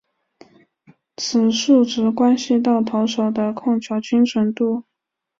[1.15, 4.83] 此数值关系到投手的控球精准度。